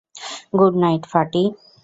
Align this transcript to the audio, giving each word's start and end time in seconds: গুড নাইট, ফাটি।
গুড 0.59 0.73
নাইট, 0.83 1.03
ফাটি। 1.11 1.43